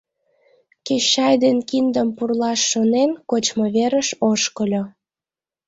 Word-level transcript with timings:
Кеч 0.85 1.03
чай 1.13 1.35
ден 1.43 1.57
киндым 1.69 2.07
пурлаш 2.17 2.59
шонен, 2.71 3.11
кочмо 3.29 3.65
верыш 3.75 4.09
ошкыльо. 4.29 4.83